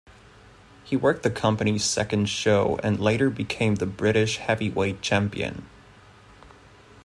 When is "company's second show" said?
1.29-2.79